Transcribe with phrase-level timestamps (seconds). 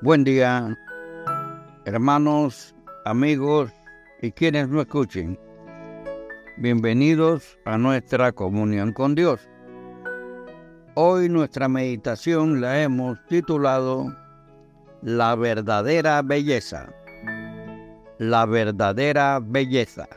[0.00, 0.78] Buen día,
[1.84, 2.72] hermanos,
[3.04, 3.72] amigos
[4.22, 5.36] y quienes no escuchen.
[6.56, 9.48] Bienvenidos a nuestra comunión con Dios.
[10.94, 14.06] Hoy nuestra meditación la hemos titulado
[15.02, 16.94] La verdadera belleza.
[18.18, 20.08] La verdadera belleza.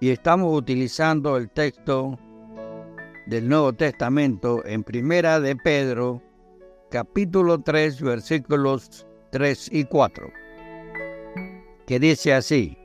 [0.00, 2.18] Y estamos utilizando el texto
[3.26, 6.20] del Nuevo Testamento en Primera de Pedro,
[6.90, 10.28] capítulo 3, versículos 3 y 4,
[11.86, 12.76] que dice así,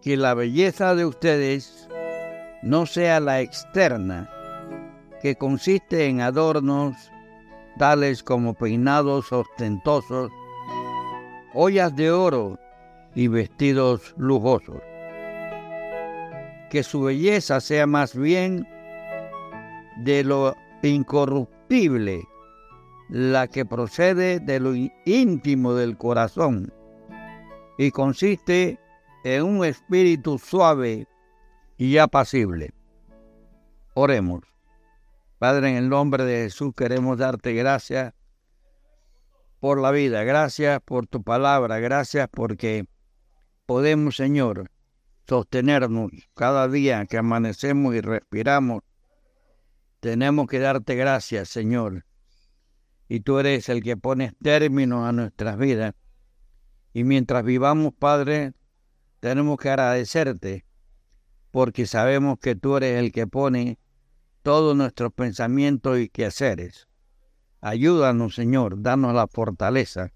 [0.00, 1.88] que la belleza de ustedes
[2.62, 4.30] no sea la externa,
[5.20, 6.94] que consiste en adornos
[7.78, 10.30] tales como peinados ostentosos,
[11.54, 12.60] ollas de oro
[13.16, 14.80] y vestidos lujosos.
[16.70, 18.66] Que su belleza sea más bien
[19.98, 22.22] de lo incorruptible,
[23.08, 24.74] la que procede de lo
[25.04, 26.72] íntimo del corazón
[27.78, 28.78] y consiste
[29.24, 31.06] en un espíritu suave
[31.76, 32.72] y apacible.
[33.94, 34.42] Oremos.
[35.38, 38.14] Padre, en el nombre de Jesús queremos darte gracias
[39.58, 42.86] por la vida, gracias por tu palabra, gracias porque
[43.66, 44.70] podemos, Señor,
[45.28, 48.82] sostenernos cada día que amanecemos y respiramos.
[50.00, 52.04] Tenemos que darte gracias, Señor.
[53.12, 55.92] Y tú eres el que pones término a nuestras vidas.
[56.94, 58.54] Y mientras vivamos, Padre,
[59.20, 60.64] tenemos que agradecerte
[61.50, 63.78] porque sabemos que tú eres el que pone
[64.40, 66.88] todos nuestros pensamientos y quehaceres.
[67.60, 70.10] Ayúdanos, Señor, danos la fortaleza,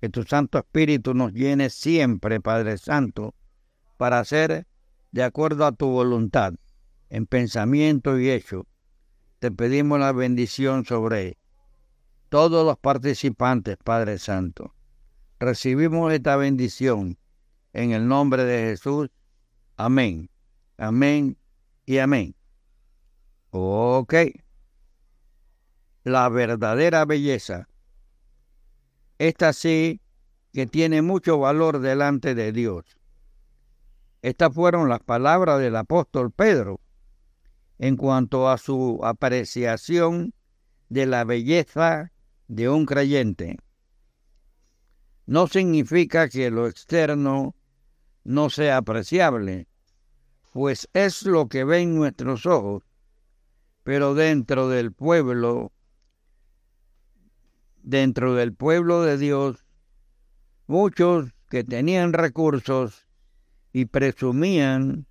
[0.00, 3.34] que tu Santo Espíritu nos llene siempre, Padre Santo,
[3.96, 4.68] para hacer
[5.10, 6.54] de acuerdo a tu voluntad,
[7.08, 8.68] en pensamiento y hecho.
[9.40, 11.39] Te pedimos la bendición sobre
[12.30, 14.72] todos los participantes, Padre Santo.
[15.40, 17.18] Recibimos esta bendición
[17.72, 19.10] en el nombre de Jesús.
[19.76, 20.30] Amén.
[20.78, 21.36] Amén
[21.84, 22.34] y amén.
[23.50, 24.14] Ok.
[26.04, 27.68] La verdadera belleza.
[29.18, 30.00] Esta sí
[30.52, 32.84] que tiene mucho valor delante de Dios.
[34.22, 36.80] Estas fueron las palabras del apóstol Pedro
[37.78, 40.32] en cuanto a su apreciación
[40.90, 42.12] de la belleza
[42.50, 43.58] de un creyente.
[45.24, 47.54] No significa que lo externo
[48.24, 49.68] no sea apreciable,
[50.52, 52.82] pues es lo que ven nuestros ojos,
[53.84, 55.70] pero dentro del pueblo,
[57.84, 59.64] dentro del pueblo de Dios,
[60.66, 63.06] muchos que tenían recursos
[63.72, 65.06] y presumían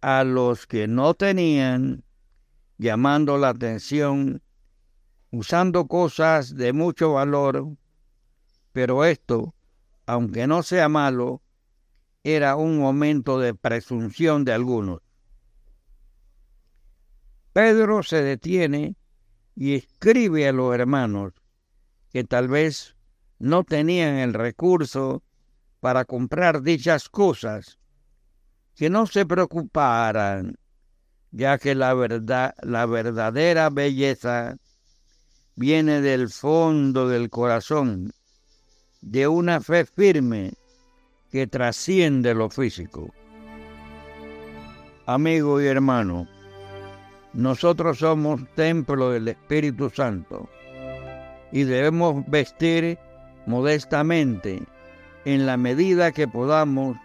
[0.00, 2.02] a los que no tenían,
[2.78, 4.42] llamando la atención,
[5.30, 7.76] usando cosas de mucho valor,
[8.72, 9.54] pero esto,
[10.06, 11.42] aunque no sea malo,
[12.24, 15.00] era un momento de presunción de algunos.
[17.52, 18.96] Pedro se detiene
[19.54, 21.32] y escribe a los hermanos
[22.10, 22.96] que tal vez
[23.38, 25.22] no tenían el recurso
[25.80, 27.78] para comprar dichas cosas,
[28.74, 30.56] que no se preocuparan,
[31.30, 34.56] ya que la verdad, la verdadera belleza
[35.58, 38.12] viene del fondo del corazón,
[39.00, 40.52] de una fe firme
[41.32, 43.12] que trasciende lo físico.
[45.06, 46.28] Amigo y hermano,
[47.32, 50.48] nosotros somos templo del Espíritu Santo
[51.50, 52.96] y debemos vestir
[53.46, 54.62] modestamente
[55.24, 56.96] en la medida que podamos,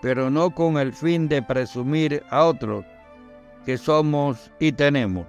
[0.00, 2.86] pero no con el fin de presumir a otros
[3.66, 5.26] que somos y tenemos.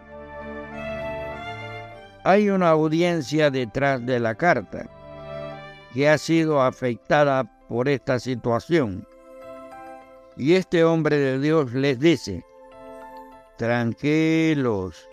[2.25, 4.89] Hay una audiencia detrás de la carta
[5.93, 9.05] que ha sido afectada por esta situación.
[10.37, 12.43] Y este hombre de Dios les dice,
[13.57, 15.07] tranquilos,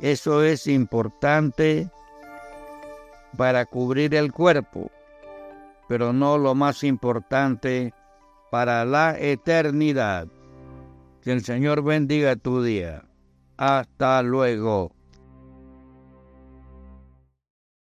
[0.00, 1.88] eso es importante
[3.36, 4.90] para cubrir el cuerpo,
[5.88, 7.94] pero no lo más importante
[8.50, 10.26] para la eternidad.
[11.22, 13.04] Que el Señor bendiga tu día.
[13.56, 14.92] Hasta luego.